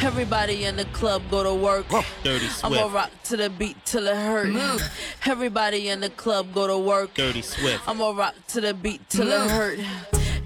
[0.00, 1.86] Everybody in the club go to work.
[2.22, 2.64] Dirty Swift.
[2.64, 4.80] I'ma rock to the beat till it hurt.
[5.26, 7.14] Everybody in the club go to work.
[7.14, 7.86] Dirty Swift.
[7.86, 9.78] I'ma rock to the beat till it hurt.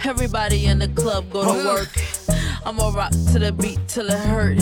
[0.04, 1.88] Everybody in the club go to work.
[2.64, 4.58] I'ma rock to the beat till it hurt.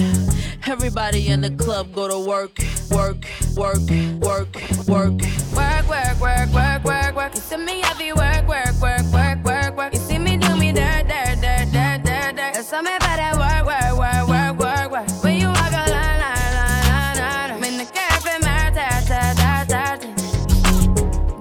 [0.66, 2.58] Everybody in the club go to work,
[2.90, 3.24] work,
[3.56, 3.80] work,
[4.20, 4.48] work,
[4.86, 5.12] work.
[5.56, 7.34] Work, work, work, work, work, work.
[7.34, 9.94] You see me heavy work, work, work, work, work, work.
[9.94, 12.54] You see me do me dirt, dirt, dirt, dirt, dirt, dirt.
[12.54, 15.24] There's something about that work, work, work, work, work, work.
[15.24, 17.60] When you walk a line, line, line, line, line, line.
[17.60, 20.08] Men det kaffe med ta, ta, ta, ta, ta.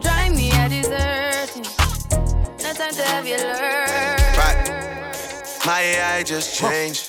[0.01, 1.55] Drive me a dessert.
[2.63, 4.17] No time to have you learn.
[4.37, 4.71] Right.
[5.65, 7.08] My AI just changed.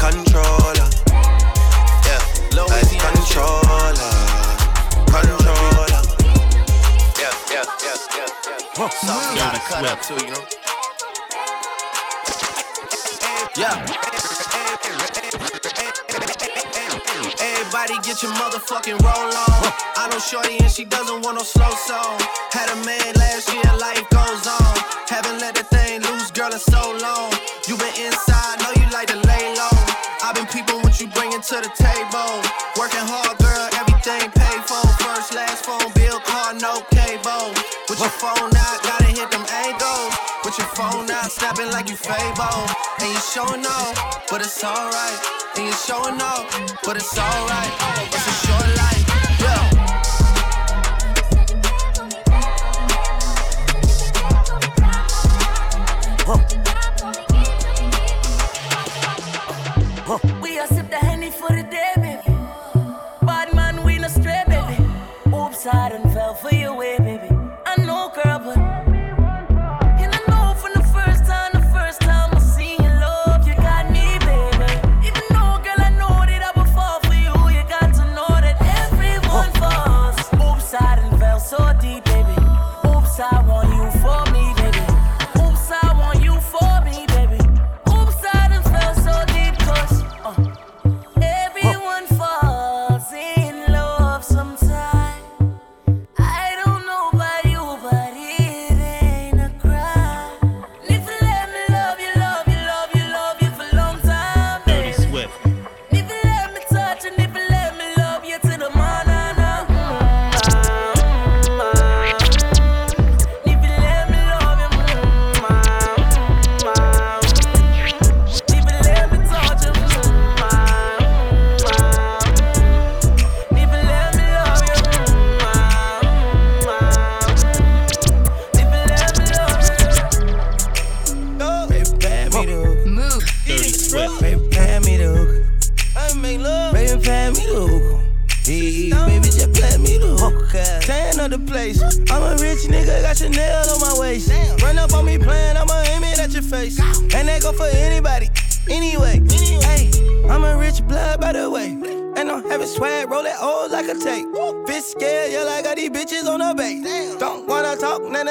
[0.00, 0.88] controller.
[2.08, 2.22] Yeah,
[2.56, 4.16] like controller,
[5.12, 6.00] controller.
[7.20, 8.28] Yeah, yeah, yeah, yeah,
[8.78, 8.88] yeah.
[8.88, 10.20] Something gotta cut up Swift.
[10.20, 10.44] too, you know.
[13.56, 13.76] Yeah.
[17.40, 19.72] Everybody get your motherfucking roll on.
[20.00, 22.18] I know Shorty and she doesn't want no slow song.
[22.52, 24.76] Had a man last year, life goes on.
[25.08, 27.32] Haven't let the thing loose, girl, in so long.
[27.68, 29.79] You been inside, know you like to lay low.
[30.34, 32.38] Been peeping what you bringing to the table.
[32.78, 34.78] Working hard, girl, everything paid for.
[35.02, 37.50] First, last phone bill, car, no cable.
[37.90, 40.14] With your phone out, gotta hit them angles.
[40.46, 42.62] With your phone out, snapping like you Fable.
[43.02, 43.98] And you showing off,
[44.30, 45.18] but it's alright.
[45.58, 46.46] And you showing off,
[46.84, 47.74] but it's alright.
[48.14, 49.02] It's a short life,
[56.54, 56.59] yeah.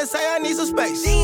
[0.09, 1.18] Say I need some space.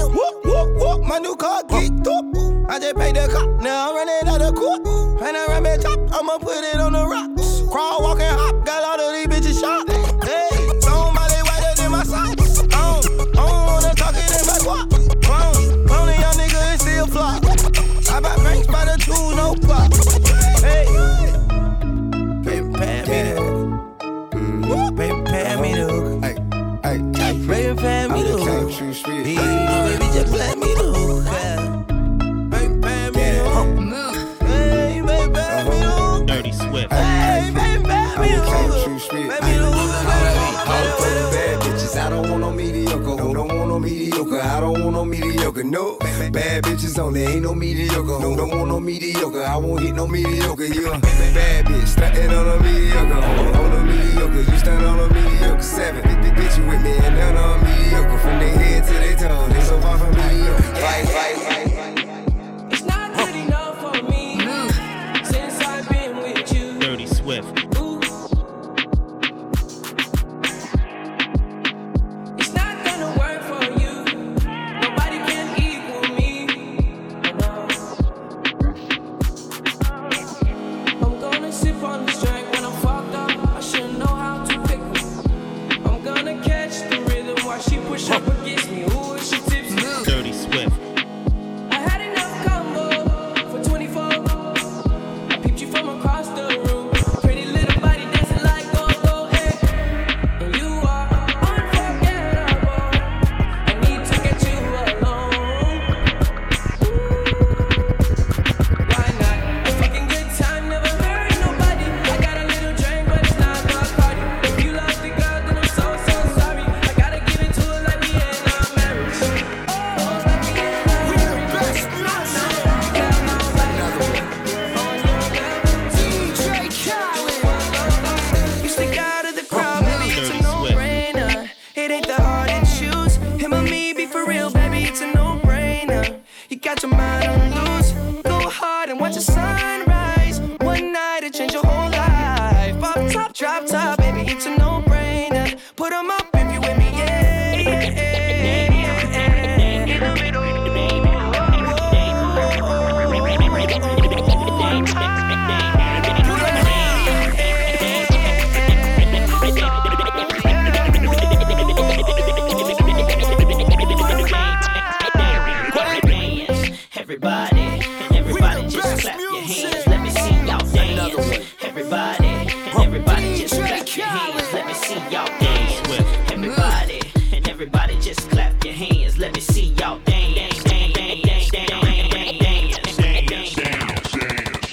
[178.99, 179.17] hands.
[179.17, 180.25] Let me see y'all dance.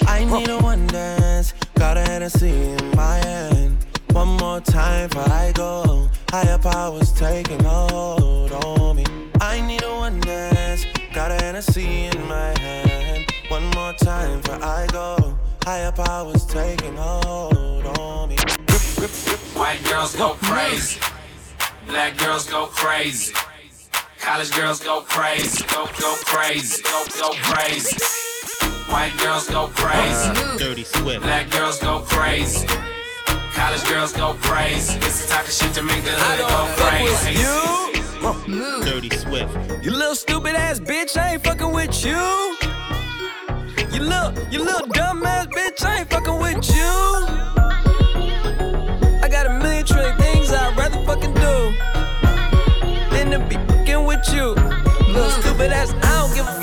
[0.05, 1.53] I need a one dance.
[1.75, 3.85] Got a Hennessy in my hand.
[4.11, 6.09] One more time before I go.
[6.29, 9.05] Higher powers taking a hold on me.
[9.41, 10.85] I need a one dance.
[11.13, 13.25] Got a Hennessy in my hand.
[13.49, 15.37] One more time before I go.
[15.63, 18.37] Higher powers taking a hold on me.
[19.55, 20.99] White girls go crazy.
[21.87, 23.33] Black girls go crazy.
[24.23, 27.97] College girls go crazy, go go crazy, go go crazy.
[28.89, 31.23] White girls go crazy, Dirty Swift.
[31.23, 32.65] Black girls go crazy.
[33.53, 34.97] College girls go crazy.
[34.99, 37.33] It's the type of shit to make the hood go crazy.
[37.43, 38.83] You.
[38.85, 39.83] Dirty Swift.
[39.83, 42.57] You little stupid ass bitch, I ain't fucking with you.
[43.91, 47.62] You little, you little dumb ass bitch, I ain't fucking with you.
[54.31, 54.53] you.
[55.11, 56.62] Little stupid ass, I don't give a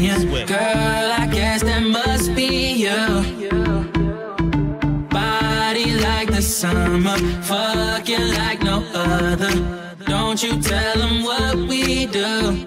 [0.00, 0.48] saying, Swift.
[0.48, 2.96] Girl, I guess that must be you.
[5.08, 9.52] Body like the summer, fucking like no other.
[10.06, 12.66] Don't you tell them what we do.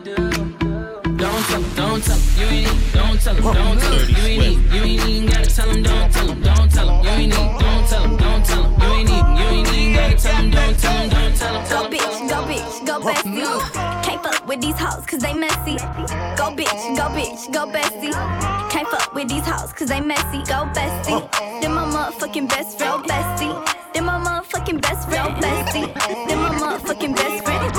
[1.17, 4.23] Don't tell them, don't tell them, you ain't, don't tell them, don't tell them, you
[4.23, 7.09] ain't, need, you ain't even gotta tell them, don't tell them, don't tell them, you
[7.09, 10.15] ain't, need, don't tell them, don't tell them, you ain't, need, you ain't even gotta
[10.15, 11.69] tell them, don't tell them, don't tell them.
[11.69, 13.25] Go bitch, go bitch, go back,
[14.05, 14.08] you
[14.49, 15.77] with these hoes cause they messy.
[16.35, 18.11] Go bitch, go bitch, go bestie.
[18.71, 20.39] Can't fuck with these hoes cause they messy.
[20.39, 21.61] Go bestie.
[21.61, 23.53] Then my motherfucking best friend, bestie.
[23.93, 25.93] Then my motherfucking best friend, bestie.
[26.27, 27.78] Then my motherfucking best friend.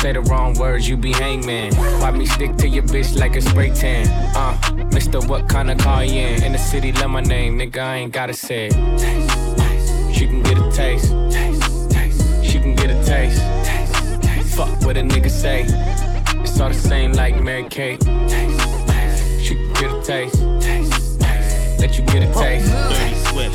[0.00, 1.74] Say the wrong words, you be hangman.
[1.74, 4.06] Why me stick to your bitch like a spray tan?
[4.36, 4.56] Uh,
[4.92, 6.44] Mister, what kind of car you in?
[6.44, 8.72] In the city, love my name, nigga, I ain't gotta say it.
[8.96, 10.14] Taste, taste.
[10.16, 11.10] She can get a taste.
[11.32, 12.44] taste, taste.
[12.44, 13.42] She can get a taste.
[13.64, 14.56] taste, taste.
[14.56, 15.66] Fuck what a nigga say.
[16.42, 17.98] It's all the same like Mary Kate.
[18.00, 19.40] Taste, taste.
[19.42, 20.36] She can get a taste.
[20.60, 21.80] taste, taste.
[21.80, 22.70] Let you get a taste.
[22.70, 23.54] Dirty Swift.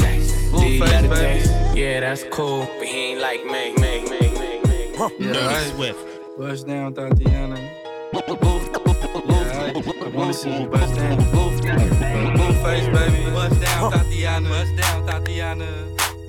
[0.51, 1.51] Do got a taste?
[1.73, 3.73] Yeah, that's cool, but he ain't like me.
[3.75, 5.33] me, me, me.
[5.33, 5.69] Dirty.
[5.71, 6.12] Swift.
[6.35, 7.59] Bust down, Tatiana.
[8.11, 11.17] Yeah, I, wanna see you bust down.
[11.29, 11.51] Blue
[12.63, 13.31] face, baby.
[13.31, 14.49] Bust down, Tatiana.
[14.49, 15.67] Bust down, Tatiana.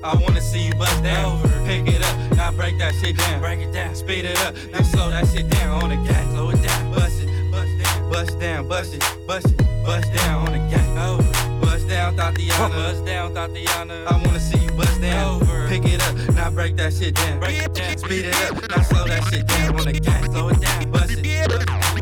[0.03, 1.41] I wanna see you bust down.
[1.65, 3.41] Pick it up, now break that shit down.
[3.41, 6.31] Break it down, speed it up, now slow that shit down on the gas.
[6.33, 9.57] Slow it down, bust it, bust down, bust down, bust it, bust it,
[9.87, 11.09] bust down on the gas.
[11.09, 11.54] Over.
[11.85, 12.75] Bust down, Tatiana.
[12.75, 14.05] Bust down, Tatiana.
[14.07, 15.43] I wanna see you bust down.
[15.43, 15.69] Over.
[15.69, 17.41] Pick it up, now break that shit down.
[17.41, 20.25] Break it down, speed it up, now slow that shit down on the gas.
[20.25, 21.49] Slow it down, bust it,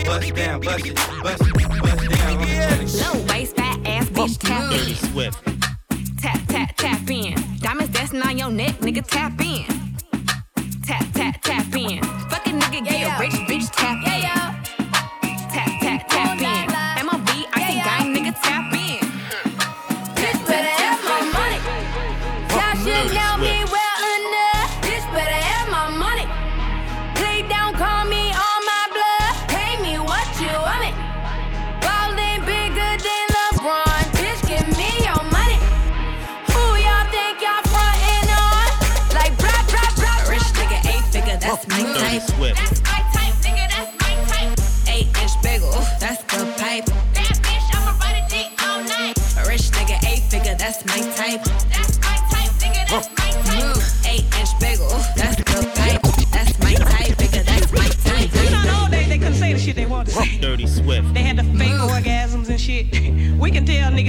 [0.06, 2.94] bust down, bust it, bust it, bust down on the gas.
[3.02, 4.94] Low waist, fat ass bitch, tap in.
[5.10, 5.42] Swift.
[6.20, 7.34] Tap, tap, tap in.
[7.58, 9.64] Diamonds dancing on your neck, nigga, tap in.
[10.86, 12.00] Tap, tap, tap in.
[12.30, 12.41] Fuck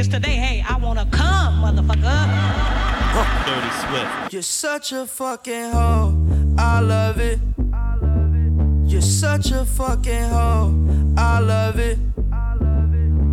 [0.04, 2.24] niggas today, hey, I wanna come, motherfucker.
[3.46, 4.34] Dirty Swift.
[4.34, 6.56] You're such a fucking hoe.
[6.58, 7.40] I love it.
[8.86, 11.14] You're such a fucking hoe.
[11.18, 11.98] I love it.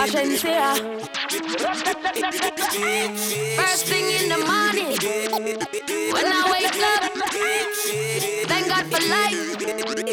[0.00, 0.74] Agencia.
[3.56, 4.96] First thing in the morning,
[6.12, 7.02] when I wake up,
[8.48, 9.38] thank God for life.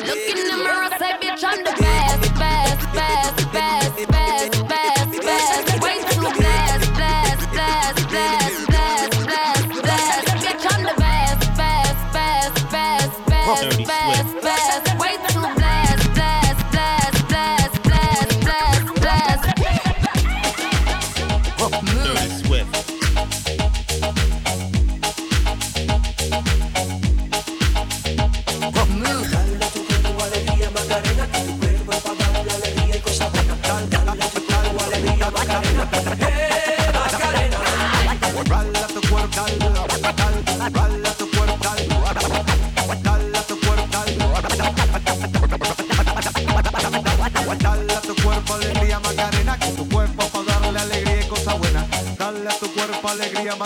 [0.06, 4.07] Look in the mirror, say, bitch, I'm the best, best, best, best,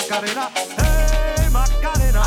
[0.10, 2.22] Macarena, hey Macarena.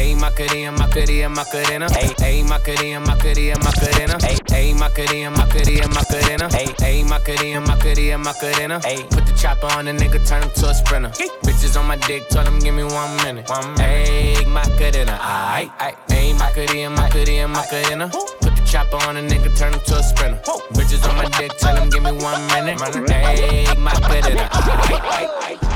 [0.00, 1.86] Ayy, Macarena, Macarena, Macarena.
[1.88, 4.16] Ayy, ayy, Macarena, Macarena, Macarena.
[4.18, 6.48] Ayy, ayy, Macarena, Macarena, Macarena.
[6.48, 8.80] Ayy, ayy, Macarena, Macarena, Macarena.
[8.80, 11.10] Ayy, put the chopper on the nigga, turn him to a sprinter.
[11.44, 13.48] Bitches on my dick, tell him give me one minute.
[13.50, 14.08] One minute.
[14.08, 15.96] Ayy, Macarena, aight, aight.
[16.08, 18.08] Ayy, Macarena, Macarena, Macarena.
[18.08, 20.40] Put the chopper on the nigga, turn him to a sprinter.
[20.72, 22.78] Bitches on my dick, tell him give me one minute.
[22.78, 25.69] Ayy, Macarena, aight, aight,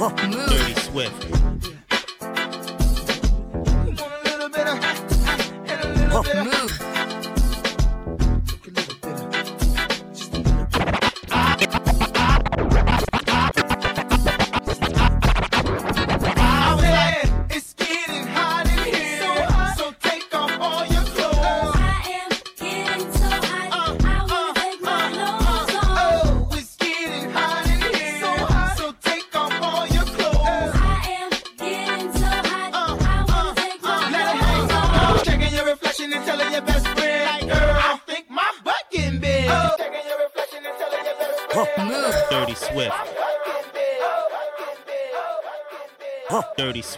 [0.00, 1.30] Dirty Swift.
[6.42, 6.79] Move.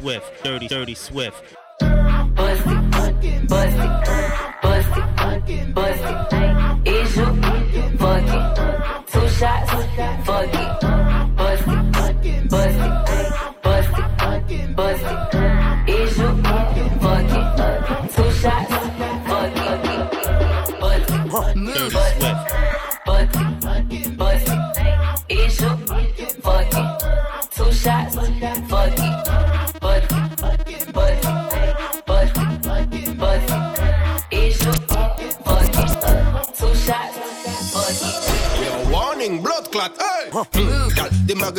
[0.02, 1.62] Swift, Dirty Dirty Swift.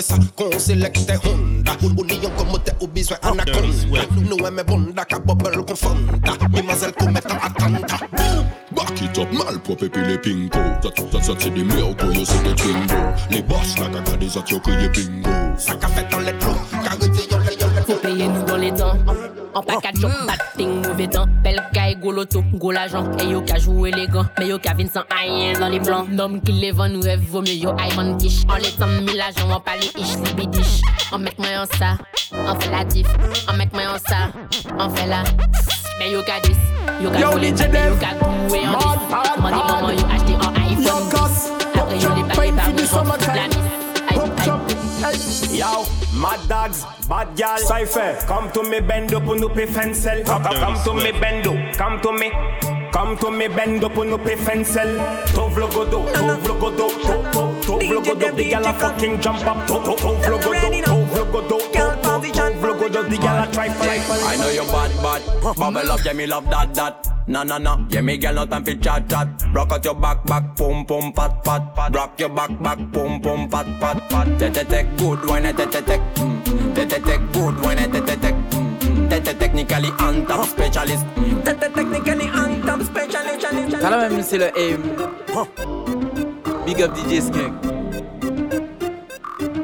[0.03, 1.77] sa kon selekte Honda.
[1.83, 6.93] O ni yon komote ou bizwe anakonda Nou eme bonda ka bobel kon fonda Mimazel
[6.99, 7.99] kometa atanta
[8.75, 10.63] Back it up malprop epi le pinko
[11.23, 14.59] Zat se di miyoko yo se de twingo Li boss la kaka de zat yo
[14.59, 15.29] kriye bingo.
[15.57, 17.42] Sa ka fet an letro, ka rete yon
[19.55, 21.27] En package, shop, batting, mauvais temps.
[21.43, 23.05] Belle caille, gros loto, gros l'argent.
[23.19, 26.07] Et yo ka joué élégant, mais yo ka vin sans rien dans les blancs.
[26.09, 28.43] Nom qui les vend, nous rêve, vaut mieux yo van quiche.
[28.49, 30.81] En les temps, mille agents, on parle ish, libidish.
[31.11, 31.97] On met moi en ça,
[32.33, 33.07] on fait la diff.
[33.47, 34.31] On met moi en ça,
[34.79, 35.23] on fait la.
[35.99, 36.57] Mais yo ka dis,
[37.03, 38.07] yo ka joué, yo ka
[38.49, 39.39] coué en dis.
[39.39, 41.51] Money, maman, yo acheté en iPhone 10.
[41.75, 43.52] Après yo les paquets par miss.
[45.51, 45.85] Yo,
[46.19, 48.17] mad dogs, bad gal, cypher.
[48.27, 50.23] Come to me bend up on up fencel.
[50.23, 52.31] Come, come, come to me bend up, come to me.
[52.91, 54.97] Come to me bend up on up fencel.
[55.33, 58.35] Tov logodo, tov logodo, tov, tov, tov logodo.
[58.35, 59.67] The gal a fucking jump up.
[59.67, 60.23] Tov, tov, tov
[62.23, 63.09] logodo, tov logodo, tov, tov, tov logodo.
[63.09, 64.01] The gal a try fight.
[64.09, 65.57] I know you bad, bad.
[65.57, 67.07] Bubble up, yeah, me love that, that.
[67.27, 69.27] Na na na, yeah, me girl no time for chat chat.
[69.53, 71.95] Rock out your back, back, pum pum pat pat pat.
[71.95, 74.27] Rock your back, back, pum pum pat pat pat.
[74.39, 75.97] Te te te good wine, te te te.
[75.97, 76.73] mm.
[76.75, 78.31] Te te te good wine, te te te.
[78.31, 79.09] mm.
[79.09, 81.05] Te te technically on top specialist.
[81.45, 83.39] Te te technically on top specialist.
[83.79, 84.79] T'as la même, c'est le aim.
[86.65, 87.53] Big up DJ Skunk.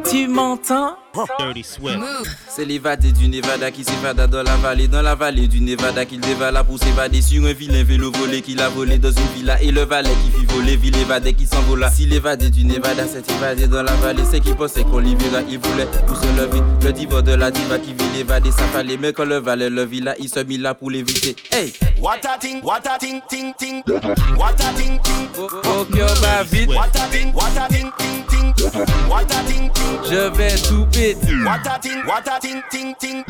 [0.10, 0.96] Tu m'entends?
[1.14, 2.00] Dirty Swift.
[2.48, 6.20] C'est l'évadé du Nevada qui s'évada dans la vallée, dans la vallée du Nevada qu'il
[6.20, 9.72] dévala pour s'évader sur un vilain vélo volé qu'il a volé dans une villa et
[9.72, 11.90] le valet qui fit voler, ville évadé qui s'envola.
[11.90, 15.42] Si l'évadé du Nevada s'est évadé dans la vallée, c'est qu'il pensait qu'on l'y verra,
[15.50, 16.62] il voulait pour se lever.
[16.84, 19.86] Le diva de la diva qui vit l'évadé, ça fallait, mais quand le valet le
[19.86, 21.36] vit là, il se mit là pour l'éviter.
[21.52, 21.74] Hey!
[22.00, 23.84] What a thing, what a thing, ting ting
[24.38, 28.54] What a thing, ting que va vite, What a thing, what a thing, ting ting
[29.10, 31.46] What a thing, ting je vais tout péter.
[31.46, 33.24] What a thing, what a thing, ting ting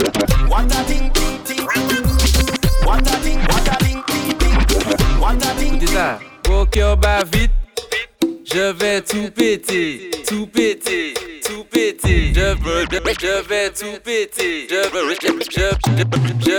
[0.47, 1.65] What a thing, ting ting
[2.83, 6.19] What a thing, what a thing, ting ting What a thing, ça.
[6.45, 7.51] Faut que va vite,
[8.43, 11.13] je vais tout péter, tout péter,
[11.71, 12.33] péter.
[12.33, 14.67] Je veux, je, vais tout péter.
[14.69, 16.49] Je veux, je, je, vais tout péter.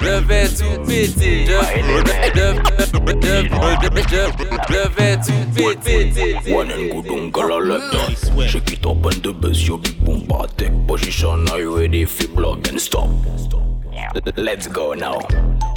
[0.00, 1.20] Je vais tout péter.
[6.46, 10.26] One good on color like that Shake it up and the bass, yo big boom
[10.56, 13.08] take Position, are you ready for block and stop?
[14.36, 15.20] Let's go now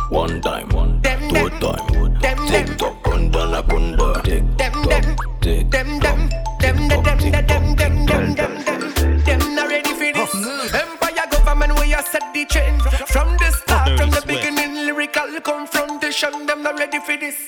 [0.10, 6.30] One time, two time Tick tock, kunda na kunda Tick tock, tick Them, them,
[6.60, 10.34] them, them, them, them, them, them, them, them, them, them not ready for this.
[10.74, 12.82] Empire government we you set the trend.
[12.82, 16.46] From the start, from the beginning, lyrical confrontation.
[16.46, 17.48] Them not ready for this.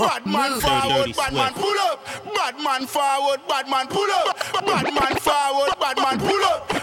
[0.00, 2.06] Bad man forward, bad man pull up.
[2.34, 4.38] Bad man forward, bad man pull up.
[4.64, 6.79] Bad man forward, bad man pull up.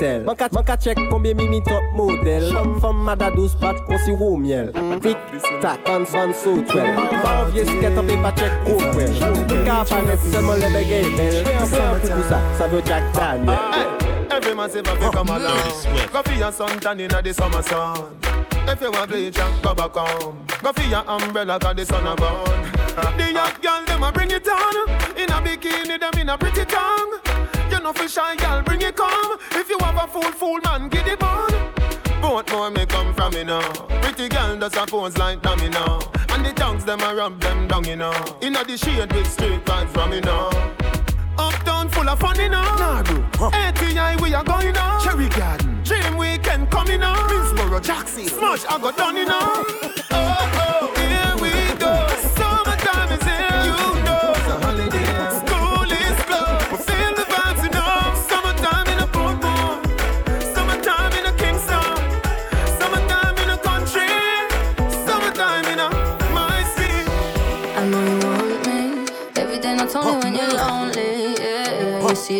[0.00, 2.48] tel Man ka chek konbyen mi top model.
[2.80, 4.72] Fom mada 12 pat kon si wou miel.
[5.04, 5.18] Vik
[5.60, 6.88] tak an san sou twel
[7.22, 10.68] Ba an vie sket an pe pa chek kou kwel Mwen ka apanet seman le
[10.74, 11.36] bege bel
[11.68, 13.58] San pou pou sa, sa ve Jack Daniel.
[14.30, 15.72] Every man say vape come along
[16.12, 18.16] Go fi your sun tan inna the summer sun
[18.68, 22.06] If you want play jump, go back home Go fi your umbrella cause the sun
[22.06, 22.80] a burn
[23.16, 24.90] The young girl, them a bring it on.
[25.16, 27.29] In a bikini, them in a pretty tongue.
[27.80, 29.38] You know for shy girl, bring it come.
[29.52, 31.50] If you have a fool, fool man, get it on.
[32.20, 33.66] Both more may come from me now.
[34.02, 35.98] Pretty girl does a pose like dummy now.
[36.28, 38.12] And the tongues them I rub them down, you know.
[38.42, 40.50] In the shade with straight vibes from me now.
[41.38, 42.60] Uptown full of fun, you know.
[42.60, 43.02] Nah,
[43.50, 45.02] ATI, we are going now.
[45.02, 45.82] Cherry Garden.
[45.82, 47.16] Dream Weekend coming now.
[47.28, 48.26] Miss Jackson.
[48.26, 49.40] Smash, I got done, you know.
[49.40, 50.79] oh, oh.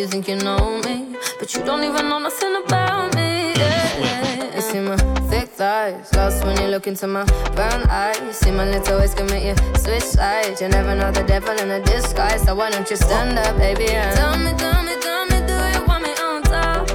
[0.00, 3.52] you think you know me, but you don't even know nothing about me.
[3.52, 4.54] Yeah.
[4.54, 4.96] You see my
[5.28, 8.18] thick thighs, lost when you look into my brown eyes.
[8.20, 10.62] You see my little ways commit you switch sides.
[10.62, 13.90] You never know the devil in a disguise, so why don't you stand up, baby?
[13.90, 16.88] And tell me, tell me, tell me, do you want me on top?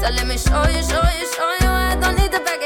[0.00, 2.61] So let me show you, show you, show you, I don't need the back.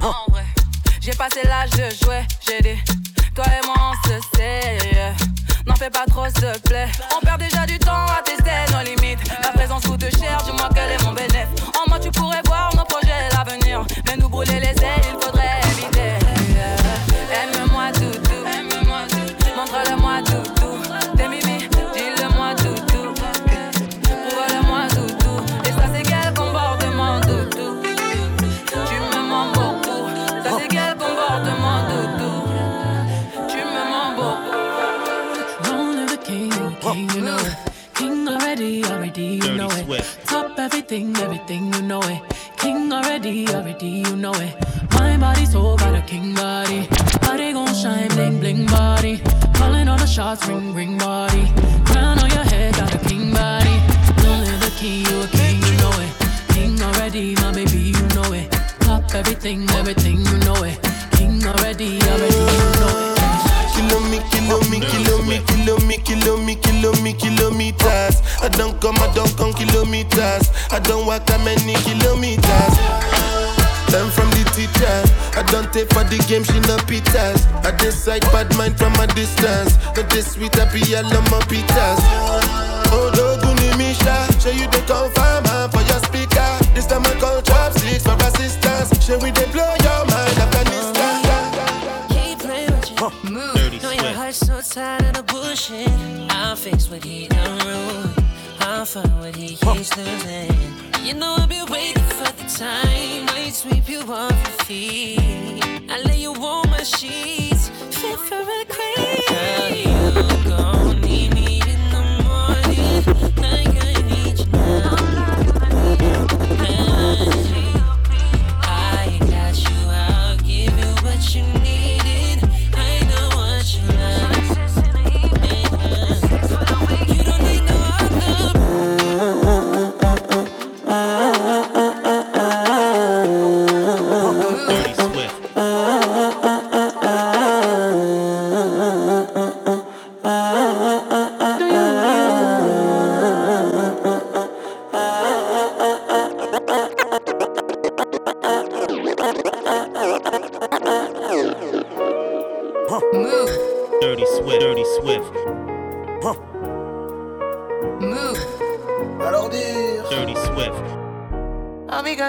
[0.00, 0.26] Oh.
[0.28, 0.31] Uh.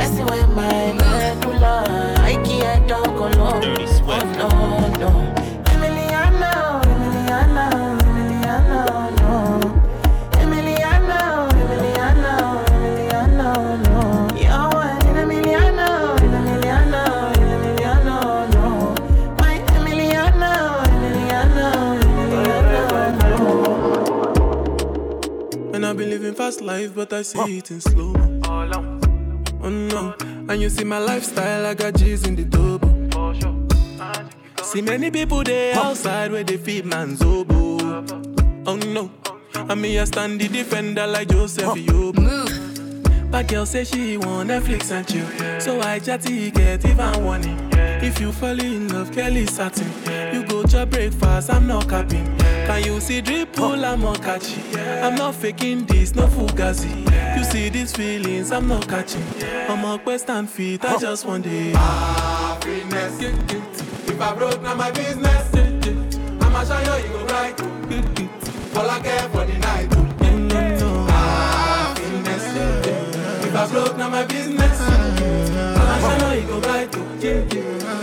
[0.00, 1.74] Yeah, messing with my medulla.
[2.20, 3.60] I can't talk alone.
[3.60, 4.38] Dirty Swift.
[4.40, 4.48] Oh, no,
[4.98, 5.10] no.
[5.72, 6.52] Emiliano,
[6.92, 7.66] Emiliano,
[8.08, 8.80] Emiliano,
[9.20, 9.32] no.
[10.40, 11.20] Emiliano,
[11.60, 12.34] Emiliano,
[12.74, 13.50] Emiliano,
[13.84, 14.00] no.
[14.40, 15.88] You're one in a Emiliano,
[16.24, 17.02] in Emiliano,
[17.36, 18.18] in Emiliano,
[18.54, 18.64] no.
[19.38, 20.52] My Emiliano,
[20.94, 21.68] Emiliano,
[22.22, 23.34] Emiliano, no.
[25.74, 28.29] And I've been living fast life, but I see it in slow.
[30.50, 32.90] And you see my lifestyle, I got G's in the double.
[34.64, 37.78] See many people there outside where they feed man's oboe.
[38.66, 39.12] Oh no,
[39.54, 42.39] and me I stand the defender like Joseph Yobo.
[43.30, 47.70] But girl say she want Netflix and chill, so I chatty get even warning.
[47.72, 49.86] If you fall in love, Kelly satin.
[50.34, 52.36] You go to breakfast, I'm not capping.
[52.38, 54.76] Can you see drip pull, I'm not catching.
[54.78, 57.06] I'm not faking this, no fugazi.
[57.36, 59.22] You see these feelings, I'm not catching.
[59.68, 61.76] I'm a and feet, I just want it.
[61.76, 63.20] Happiness.
[64.08, 65.54] If I broke, now my business.
[66.42, 67.60] I'ma show you, you go right.
[68.76, 69.89] All I care for the night.
[73.70, 74.80] Broke, now my business.
[74.80, 76.88] I'ma show you, you go right.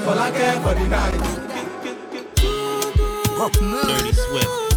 [0.08, 1.14] All I care for the night.
[3.88, 4.68] Dirty Swift.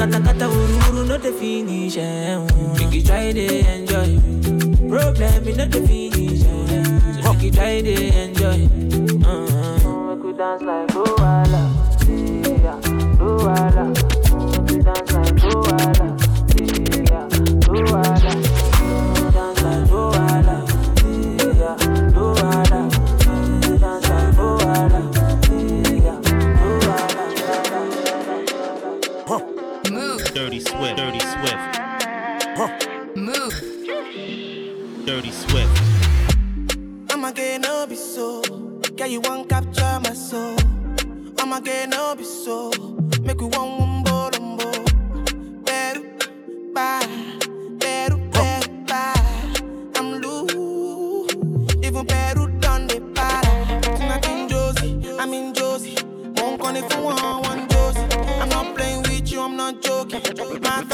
[0.00, 1.98] Kata kata uru uru no the finish.
[2.00, 2.40] Eh.
[2.78, 4.16] Make try to enjoy.
[4.88, 6.40] Problem all the finish.
[6.40, 7.20] Eh.
[7.20, 8.60] So try to enjoy.
[9.28, 10.08] Uh-huh.
[10.08, 11.64] Make we dance like Luala.
[12.08, 12.80] Yeah,
[13.20, 13.84] Luala.
[13.92, 15.36] Make we dance like
[39.10, 40.56] you won't capture my soul.
[41.38, 42.70] I'ma get no be so.
[43.22, 44.70] Make we one one bo bo.
[45.64, 46.02] Better,
[46.72, 47.08] bye.
[47.78, 49.14] Better, better, bye.
[49.96, 51.34] I'm loose.
[51.82, 53.80] Even better done the para.
[53.96, 55.96] Tonight in Josie, I'm in Josie.
[56.36, 58.16] Won't call if you want one Josie.
[58.40, 60.22] I'm not playing with you, I'm not joking.
[60.62, 60.84] My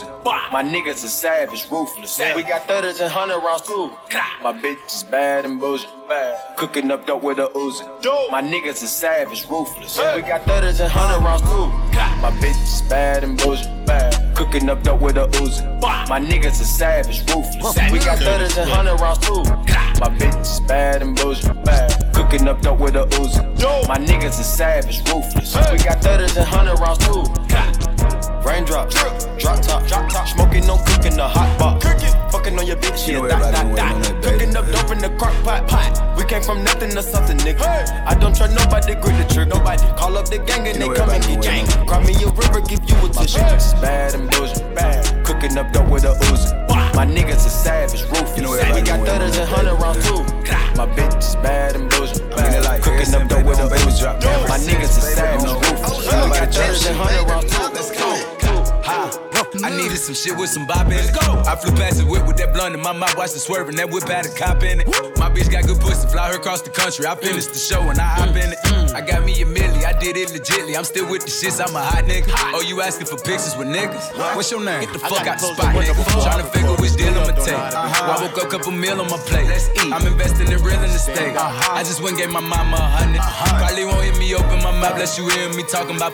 [0.00, 0.52] dope with a Uzi.
[0.52, 2.18] My niggas are savage, ruthless.
[2.34, 3.90] We got thudders and hundred rounds too.
[4.42, 6.56] My bitch is bad and bullshit, bad.
[6.56, 7.84] Cooking up dope with a Uzi.
[8.30, 9.98] My niggas are savage, ruthless.
[10.16, 11.66] We got thudders and hundred rounds too.
[12.20, 13.68] My bitch is bad and bullshit.
[14.34, 15.62] Cooking up dope with a Uzi.
[16.08, 17.92] My niggas are savage, ruthless.
[17.92, 19.42] We got thudders and hundred rounds too.
[20.00, 21.52] My bitch is bad and bullshit.
[22.14, 23.42] Cooking up dope with a Uzi.
[23.88, 25.54] My niggas are savage, ruthless.
[25.70, 27.81] We got thudders and hundred rounds too.
[28.44, 28.94] Raindrops,
[29.38, 31.86] drop top, drop top, smoking on cooking the hot box.
[32.32, 34.22] Fucking on your bitch, yeah, dot, dot, dot.
[34.22, 36.16] Cooking up dope in the crock pot, pot.
[36.16, 38.06] We came from nothing to something, nigga.
[38.06, 39.50] I don't trust nobody, grip the trigger.
[39.50, 41.66] Nobody call up the gang and they come and get gang.
[41.86, 43.38] Cry me a river, give you a tissue.
[43.80, 45.24] Bad and bullshit, bad.
[45.24, 46.62] Cooking up dope with a Uzi.
[46.94, 48.36] My niggas are savage, ruthless.
[48.36, 50.22] You know we got thudders and hundred rounds too.
[50.76, 52.20] My bitch is bad and bullshit, bad.
[52.20, 52.21] Like
[53.02, 54.22] up with a baby drop.
[54.48, 56.06] My niggas is sitting on roof.
[56.06, 57.58] Nobody drop shit, 100 rounds.
[57.74, 58.41] Let's go.
[59.60, 61.12] I needed some shit with some bop in it.
[61.12, 61.42] Go.
[61.44, 63.76] I flew past the whip with that blunt in my mouth, watched it swerving.
[63.76, 64.88] That whip had a cop in it.
[65.18, 67.04] My bitch got good pussy, fly her across the country.
[67.06, 68.58] I finished the show and I hop in it.
[68.64, 68.94] Mm.
[68.94, 70.76] I got me a milli, I did it legitly.
[70.76, 72.32] I'm still with the shits, I'm a hot nigga.
[72.56, 74.16] Oh, you asking for pictures with niggas?
[74.34, 74.88] What's your name?
[74.88, 76.22] Get the fuck out the spot, nigga.
[76.24, 77.52] Trying to figure which deal I'ma take.
[77.52, 78.08] Uh-huh.
[78.08, 79.48] Well, I woke up, couple meal on my plate.
[79.48, 79.92] Let's eat.
[79.92, 81.36] I'm investing in real estate.
[81.36, 81.76] Uh-huh.
[81.76, 83.20] I just went and gave my mama a hundred.
[83.20, 83.58] Uh-huh.
[83.58, 86.12] Probably won't hear me open my mouth, unless you hear me talking about.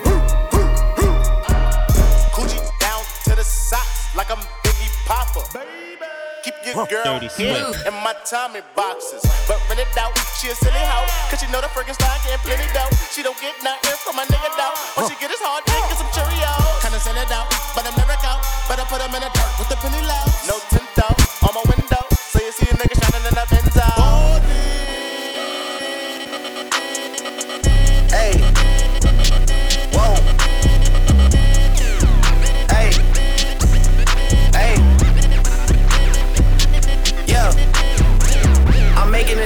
[6.86, 9.26] Keep your girl in my Tommy boxes.
[9.50, 11.10] But rent it out, she a silly hoe.
[11.26, 12.86] Cause she know the Frankenstein getting plenty dough.
[13.10, 14.78] She don't get nothing from my nigga though.
[14.94, 16.78] What she get is hard dick and some Cheerios.
[16.78, 18.46] Kinda send it out, but I'm never out.
[18.70, 20.24] Better put them in the dirt with the penny low.
[20.46, 22.02] No tint out on my window.
[22.14, 22.97] So you see a nigga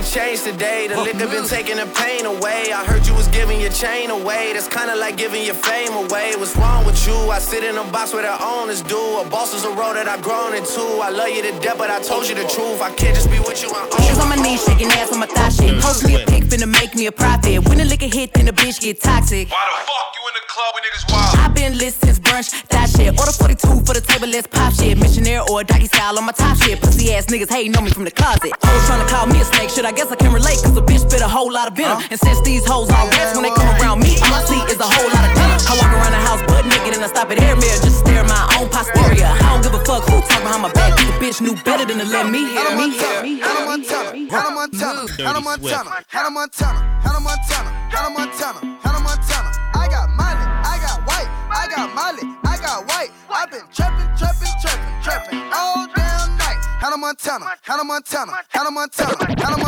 [0.03, 0.89] making a change today.
[0.89, 2.73] The liquor been taking the pain away.
[2.73, 4.53] I heard you was giving your chain away.
[4.53, 6.35] That's kinda like giving your fame away.
[6.37, 7.15] What's wrong with you?
[7.31, 8.99] I sit in a box where the owners do.
[9.19, 10.83] A boss is a role that I've grown into.
[11.03, 12.81] I love you to death, but I told you the truth.
[12.83, 13.71] I can't just be with you.
[13.71, 15.81] I own Shoes on my knees, shaking ass on my thigh shit.
[15.81, 17.69] Post me a pic, finna make me a profit.
[17.69, 19.51] When the liquor hit, then the bitch get toxic.
[19.51, 21.39] Why the fuck you in the club when niggas wild?
[21.39, 23.19] i been lit since brunch, that shit.
[23.19, 24.99] Order 42 for the table, let's pop shit.
[24.99, 26.81] Missionaire or doggy style on my top shit.
[26.81, 28.53] Pussy ass niggas hating on me from the closet.
[28.63, 30.83] Hoes trying to call me a snake, should I guess I can relate, cause a
[30.83, 32.03] bitch spit a whole lot of venom.
[32.11, 34.81] And since these hoes all rats, when they come around me, all I see is
[34.81, 35.59] a whole lot of denim.
[35.69, 37.91] I walk around the house butt naked and I stop at air mirror just to
[37.91, 39.29] stare at my own posterior.
[39.29, 41.99] I don't give a fuck who talk behind my back, the bitch knew better than
[41.99, 42.97] to let me hear me.
[43.41, 49.51] Hannah Montana, Hannah Montana, Hannah Montana, Hannah Montana, Hannah Montana, Hannah Montana, Hannah Montana.
[49.75, 53.11] I got Miley, I got white, I got Miley, I got white.
[53.31, 56.61] I've been trapping, trapping, trapping, trapping all damn night.
[56.81, 59.62] Hannah Montana, Hannah Montana, Hannah Montana, Hannah Montana,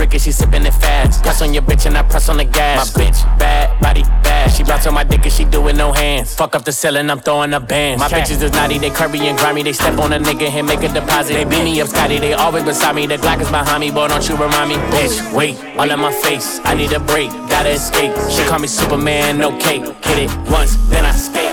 [0.00, 1.22] swallow the drink and she sipping it fast.
[1.22, 2.96] Press on your bitch and I press on the gas.
[2.96, 4.50] My bitch, bad, body, bad.
[4.50, 6.34] She bounce on my dick and she do it no hands.
[6.34, 8.00] Fuck up the ceiling, I'm throwing a band.
[8.00, 9.62] My bitches is naughty, they curvy and grimy.
[9.62, 11.34] They step on a nigga and make a deposit.
[11.34, 13.06] They beat me up, Scotty, they always beside me.
[13.06, 14.76] The Glock is behind me, boy, don't you remind me.
[14.90, 16.60] Bitch, wait, all in my face.
[16.64, 18.12] I need a break, gotta escape.
[18.30, 19.84] She call me Superman, no cape.
[20.04, 21.48] Hit it once, then I skate.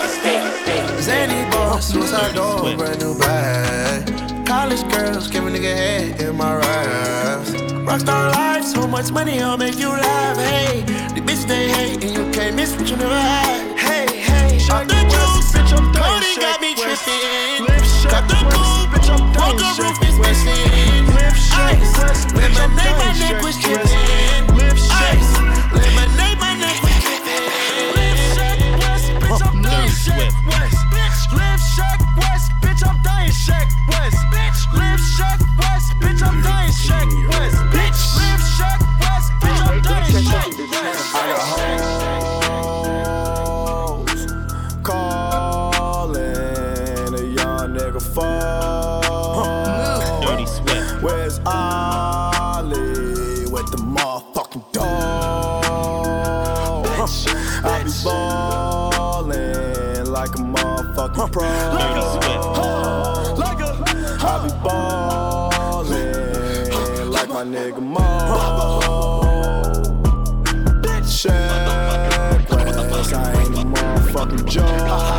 [1.02, 4.46] Zany boss, suicide door, brand new bag.
[4.46, 7.67] College girls, give a nigga head in my raps.
[7.88, 10.36] Rockstar life, so much money, I'll make you laugh.
[10.36, 10.82] Hey,
[11.16, 13.80] the bitch they hate, and you can't miss what you never had.
[13.80, 17.64] Hey, hey, off the juice, bitch, I'm Cody got me tripping.
[18.12, 21.08] Got the coupe, bitch, I'm Walk the roof is missing.
[21.56, 24.07] Ice, lemonade, my neck was dripping.
[53.58, 55.66] With the motherfucking dog?
[57.66, 61.42] I be ballin' like a motherfucking pro.
[61.74, 62.46] Dirty Swift.
[64.24, 66.30] I be ballin'
[67.10, 68.28] like my nigga Mo.
[71.18, 71.34] Check
[73.12, 75.17] I ain't a motherfucking joke.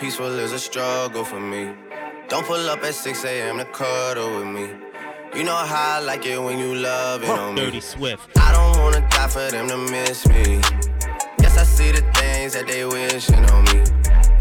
[0.00, 1.74] Peaceful is a struggle for me.
[2.28, 3.58] Don't pull up at 6 a.m.
[3.58, 4.70] to cuddle with me.
[5.36, 7.60] You know how I like it when you love it on me.
[7.60, 8.30] Dirty Swift.
[8.38, 10.62] I don't wanna die for them to miss me.
[11.42, 13.84] Yes, I see the things that they wishing on me.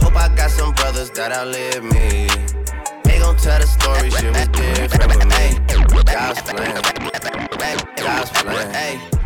[0.01, 2.29] Hope I got some brothers that outlive me.
[3.03, 5.59] They gon' tell the story, shit was different with me.
[6.05, 6.81] God's plan.
[7.97, 8.73] God's plan.
[8.73, 9.18] Hey.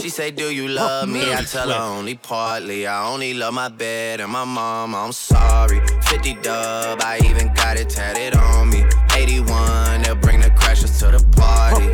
[0.00, 1.34] She say, Do you love me?
[1.34, 2.86] I tell her only partly.
[2.86, 4.94] I only love my bed and my mom.
[4.94, 5.80] I'm sorry.
[6.04, 8.82] 50 dub, I even got it tatted on me.
[9.14, 11.92] 81, they'll bring the crashers to the party.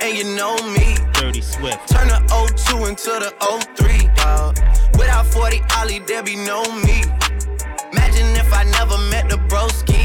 [0.00, 0.96] And you know me.
[1.14, 1.88] Dirty Swift.
[1.88, 2.20] Turn the
[2.68, 3.34] 02 into the
[3.74, 4.56] 03, dawg.
[4.96, 7.02] Without 40 Ollie, there be no me.
[7.90, 9.99] Imagine if I never met the broskies.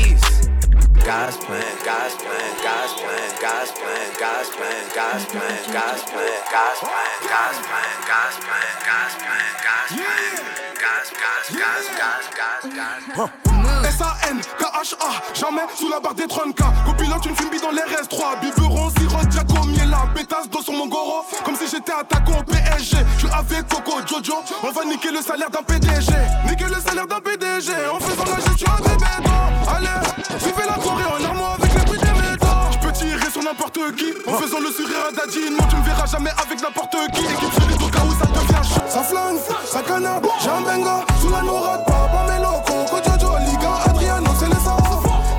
[1.05, 6.33] God God's plan, God's plan, God's plan, God's plan, God's plan, God's plan, God's plan,
[6.49, 12.73] God's plan, God's plan, God's plan, God's plan, God's plan, God's, God's, God's, God's, God's,
[12.73, 13.45] God's.
[13.85, 16.63] S-A-N, K-H-A, jamais sous la barre des 30K.
[16.85, 18.39] Copilote une fumée dans les RS3.
[18.41, 20.07] Biberon, sirop, Jaco, Miela.
[20.15, 22.97] Pétasse dos sur mon goro, comme si j'étais attaquant au PSG.
[23.15, 24.41] Je suis avec Coco, Jojo.
[24.63, 26.11] On va niquer le salaire d'un PDG.
[26.49, 29.75] Niquer le salaire d'un PDG en faisant la gestion des bétons.
[29.75, 32.47] Allez, vivez la soirée en armoire avec les prix des métaux.
[32.71, 35.49] Je peux tirer sur n'importe qui en faisant le sourire à Daddy.
[35.51, 37.23] Non, tu me verras jamais avec n'importe qui.
[37.23, 38.81] Équipe solide au cas où ça devient chaud.
[38.87, 41.05] Ça flingue, ça canard, j'ai un benga.
[41.21, 42.85] Sous la nourade, papa, mes locaux.
[42.89, 44.81] Coco, Jojo, Liga, Adriano, c'est les sens.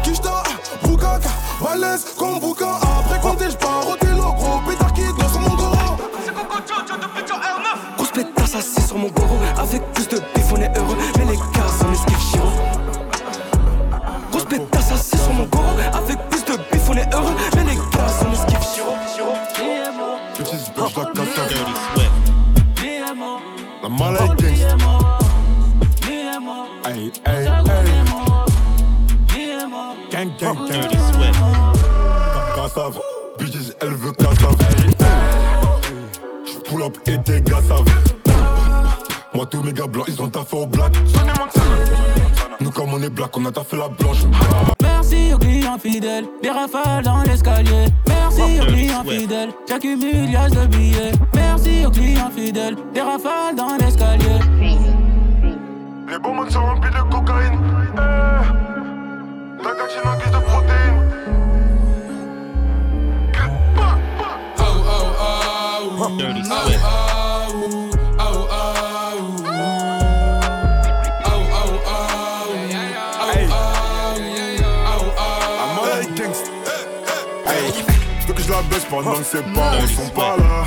[0.03, 0.43] Kishta,
[0.85, 1.31] Bukaka,
[1.63, 2.79] Balèze, comme Bouka.
[3.01, 5.77] Après compter, j'pars au télo, gros pétard qui danse sur mon goro.
[7.97, 9.36] Grosse pétasse assis sur mon goro
[15.27, 17.35] sur mon goro Avec plus de bif on est heureux.
[17.57, 18.93] Mais les gars on esquive chiro
[20.39, 22.11] Bitches push like a Dirty Swift.
[23.83, 24.77] La malade gangsta.
[26.85, 27.87] Hey, hey, hey.
[30.11, 30.91] Gang, gang, gang.
[32.55, 33.01] Cassave,
[33.39, 34.57] bitches, elle veut cassave.
[36.47, 37.85] J'pull up et tes gars savent.
[39.35, 40.93] Moi, tous mes gars blancs, ils ont taffé au black.
[42.61, 44.19] Nous, comme on est black, on a taffé la blanche.
[44.83, 47.87] Merci aux clients fidèles, des rafales dans l'escalier.
[48.09, 51.13] Merci aux clients fidèles, j'accumule yas de billets.
[51.35, 54.39] Merci aux clients fidèles, des rafales dans l'escalier.
[56.09, 57.61] Les bonbons sont remplis de cocaïne.
[57.93, 61.07] Eh, ta gatine en guise de protéines.
[66.19, 67.06] Dirty.
[78.77, 80.65] Je la baisse pendant que ses parents sont pas là.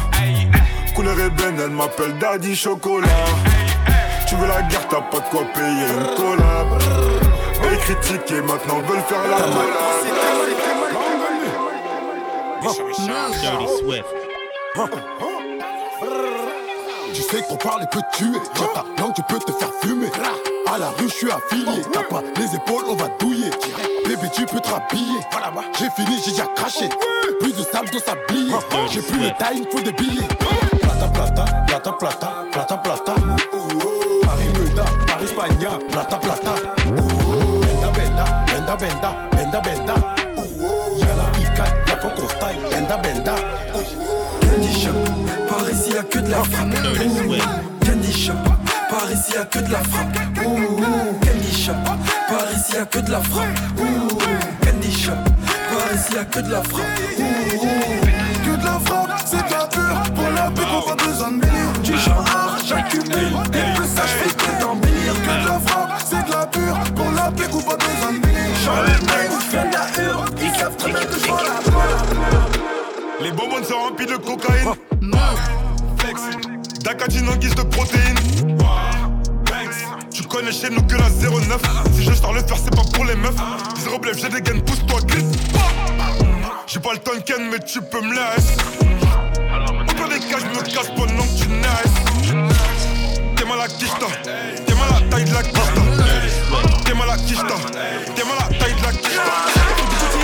[0.96, 3.08] Couleur ébène, elle m'appelle Daddy Chocolat.
[4.28, 6.68] Tu veux la guerre, t'as pas de quoi payer une collab.
[7.72, 9.38] Et critiquer maintenant veulent faire la
[13.42, 14.06] Dirty Swift.
[17.32, 18.40] Sais qu'on parle et peut tuer.
[18.56, 20.10] Quand ta langue, tu peux te faire fumer.
[20.66, 21.84] À la rue, je suis affilié.
[21.94, 23.52] T'as pas les épaules, on va douiller.
[24.04, 25.20] Bébé, tu peux te rhabiller.
[25.78, 26.90] J'ai fini, j'ai déjà craché.
[27.40, 28.56] Plus de sable dans s'habiller.
[28.92, 30.28] J'ai plus le time, faut des billets.
[30.80, 33.16] Plata, plata, plata, plata, plata, plata.
[34.24, 36.54] Paris Muda, Paris Spagna, plata, plata.
[36.86, 39.96] Benda, benda, benda, benda, benda, benda.
[40.98, 43.36] Y'a la pica, y'a Fonco style, benda, benda.
[46.10, 46.74] Que de la frappe
[47.06, 47.86] Ouh.
[47.86, 48.34] Candy shop,
[48.90, 51.20] par ici y'a que de la frappe Ouh.
[51.22, 51.74] Candy shop,
[52.28, 53.48] par ici y'a que de la frappe
[53.78, 54.18] Ouh.
[54.66, 55.14] Candy shop,
[55.70, 56.86] par ici y'a que de la frappe
[57.20, 57.26] Ouh.
[58.44, 60.14] Que de la frappe, c'est de la pure.
[60.16, 61.80] Pour la paix, on pas besoin de mêler.
[61.84, 63.34] Du genre art, j'accumule.
[63.54, 65.14] Et que ça, je fais que d'embellir.
[65.14, 66.80] Que de la frappe, c'est de la pure.
[66.96, 68.56] Pour la paix, on pas besoin de mêler.
[68.66, 70.26] Genre le mec, on fait de la hure.
[70.42, 74.74] Ils savent très bien que la Les bonbons sont remplis de cocaïne.
[76.90, 76.98] Flex.
[76.98, 78.18] D'acatine en guise de protéines.
[80.12, 81.62] Tu connais chez nous que la 09.
[81.96, 83.36] Si je sors le faire, c'est pas pour les meufs.
[83.78, 85.38] Zéro blef, j'ai des gaines, pousse-toi, glisse.
[86.68, 88.58] J'ai pas le Tonken, mais tu peux me laisser.
[89.62, 92.56] On peut des cas, je me casse pendant que tu naisses.
[93.36, 95.82] T'es mal à kista, t'es mal à taille de la kista.
[96.86, 97.56] T'es mal à kista,
[98.16, 99.22] t'es mal à taille de la kista.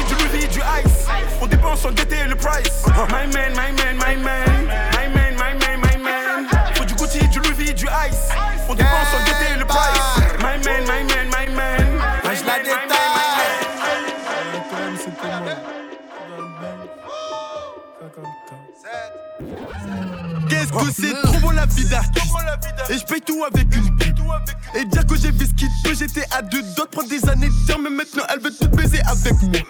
[0.07, 1.07] Du Louis, du ice.
[1.41, 2.86] On dépense sans guetter le price.
[3.09, 4.95] My man, my man, my man.
[8.10, 8.30] Ice.
[8.70, 9.99] On dépense sans guetter le price.
[10.39, 11.86] My man, my man, my man.
[12.24, 12.89] My Je la man,
[20.49, 21.22] Qu'est-ce que c'est?
[21.24, 22.26] Trop bon la vie d'artiste.
[22.89, 24.16] Et je paye tout avec une pipe.
[24.76, 26.62] Et dire que j'ai vu ce qu'il peut J'étais à deux.
[26.62, 29.62] De prendre des années de dire Mais maintenant elle veut tout baiser avec moi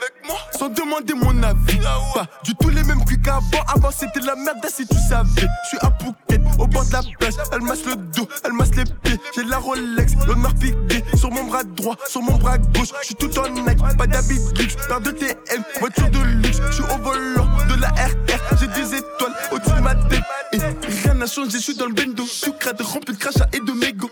[0.57, 1.79] Sans demander mon avis.
[2.13, 3.63] Pas du tout les mêmes cuits qu'avant.
[3.67, 5.47] Avant c'était la merde si tu savais.
[5.63, 7.33] Je suis à Phuket au bord de la plage.
[7.51, 9.19] Elle masse le dos, elle masse les pieds.
[9.35, 12.89] J'ai la Rolex, l'honneur piqué Sur mon bras droit, sur mon bras gauche.
[13.01, 14.75] Je suis tout en Nike, pas d'habit luxe.
[14.87, 16.59] Paire de TM, voiture de luxe.
[16.67, 20.23] Je suis au volant de la RR J'ai des étoiles au-dessus de ma tête.
[20.53, 20.57] Et
[21.03, 22.25] rien n'a changé, je suis dans le bendo.
[22.25, 24.09] Sucrade rempli de crachat et de mégots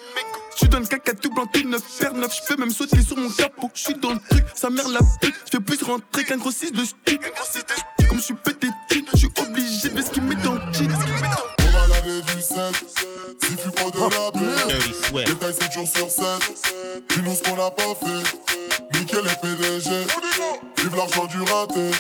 [0.56, 2.32] J'suis dans le caca tout blanc, tout neuf, faire neuf.
[2.58, 3.70] Même sauter sur mon capot.
[3.74, 5.36] J'suis dans le truc, sa mère la pute.
[5.50, 7.20] J'fais plus rentrer qu'un grossiste de stu.
[8.08, 8.68] Comme j'suis pété
[9.14, 10.88] je j'suis obligé de ce qu'il met dans le jean.
[11.60, 12.58] On va l'avait vu 7,
[13.42, 15.26] si fut pas de la blé.
[15.26, 16.26] Détail 7 jours sur 7,
[17.10, 19.00] dis-nous ce qu'on a pas fait.
[19.00, 19.90] Nickel est PDG,
[20.78, 21.92] vive l'argent du raté.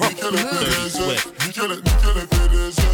[0.00, 0.98] Nickel est PDG,
[1.46, 2.93] nickel est, nickel est PDG.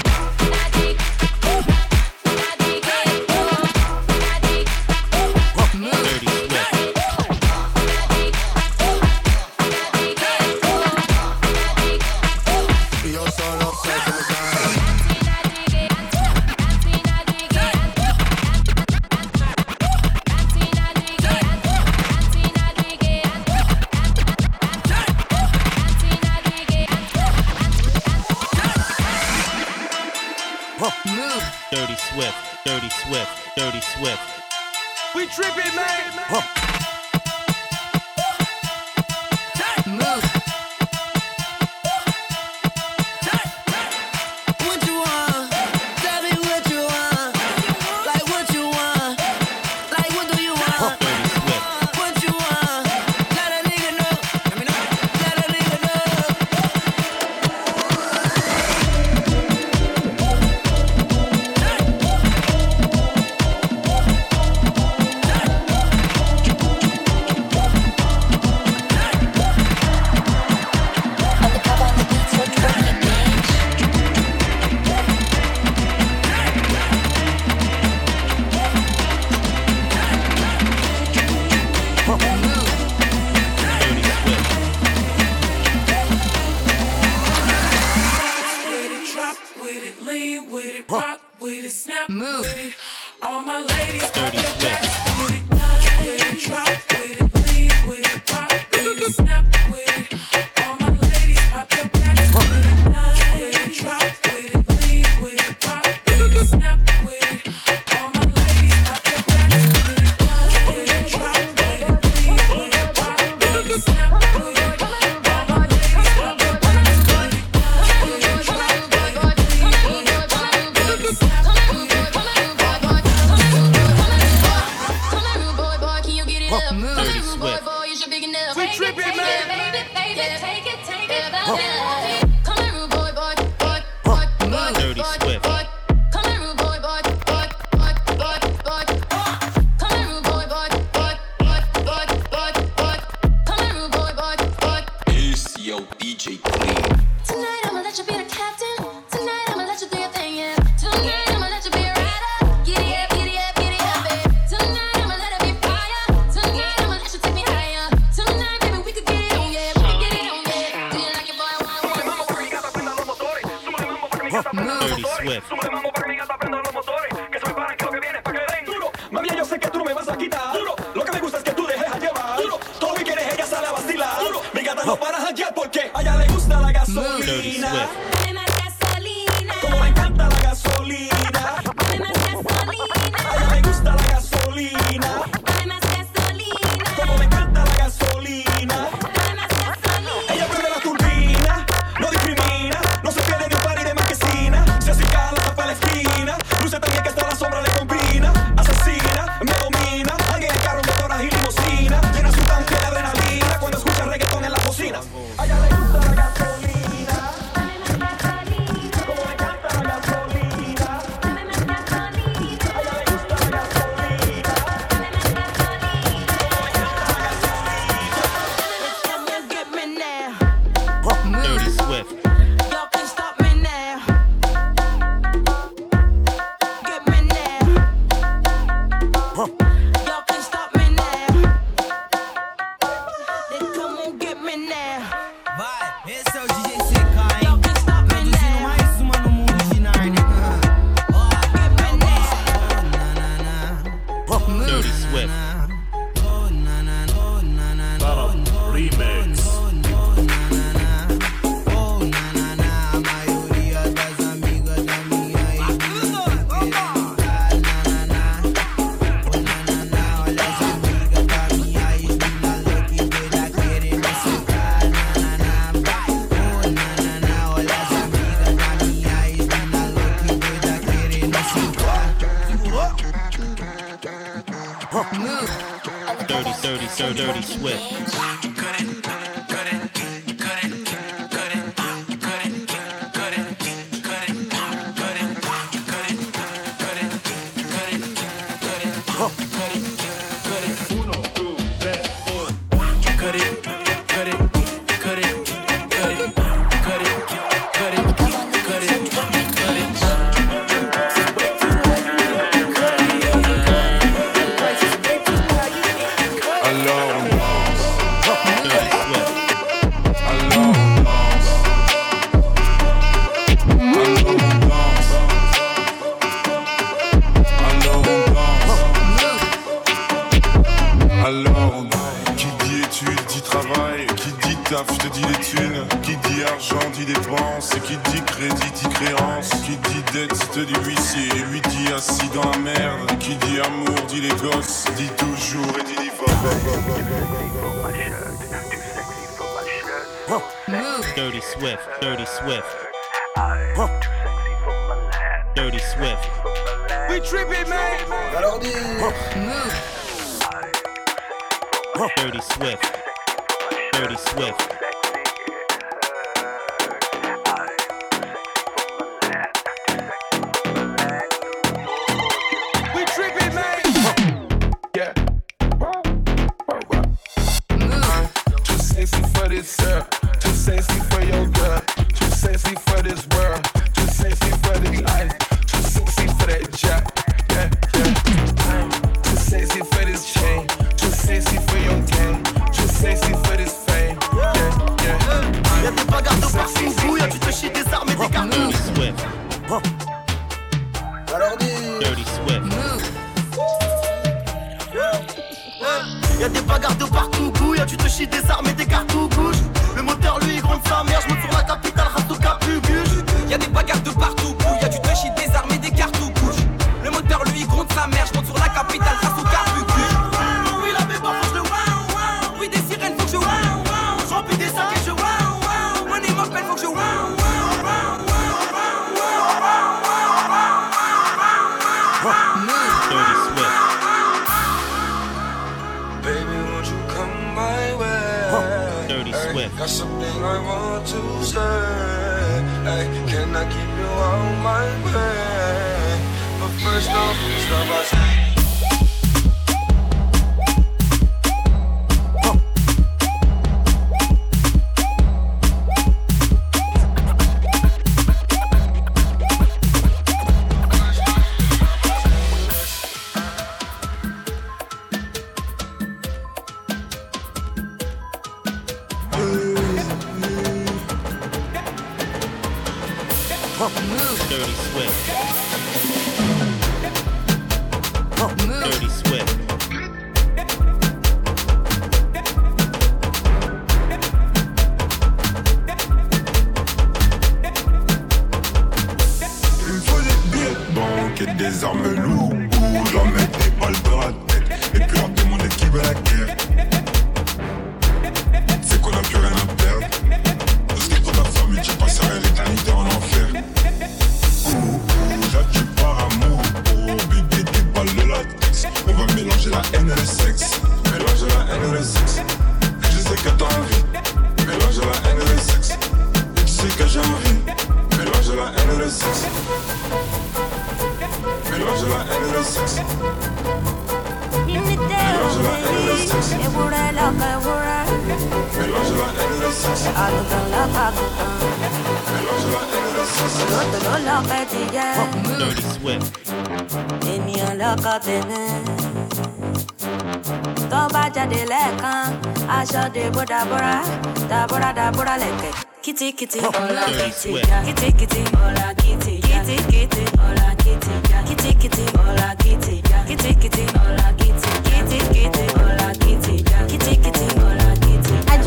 [525.59, 526.37] Dirty Swift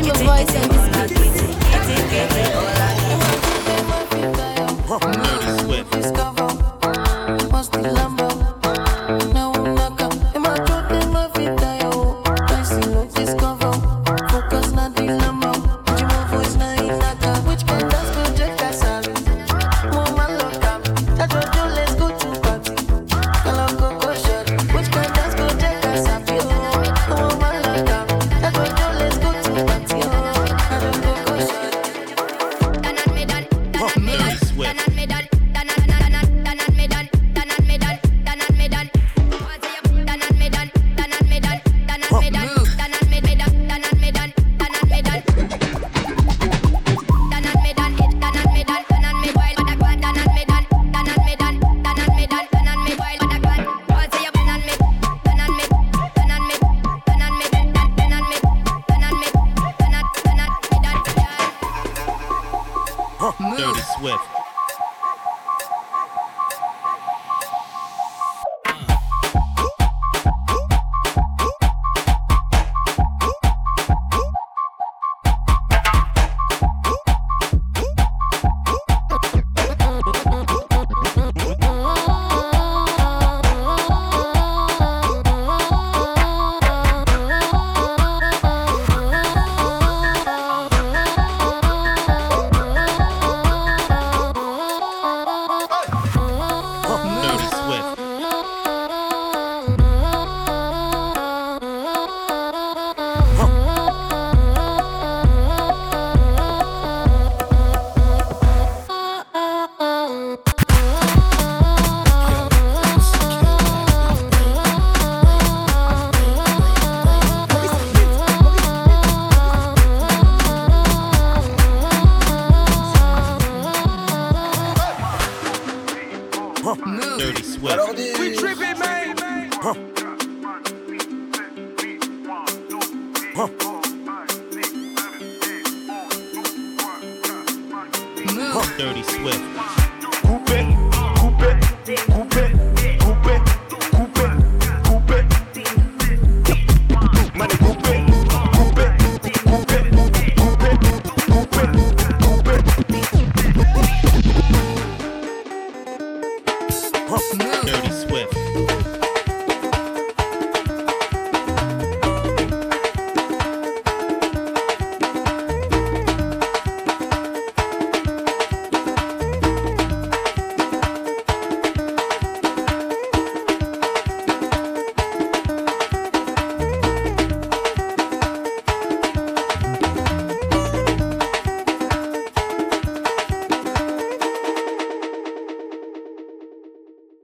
[0.04, 0.74] sing your voice and.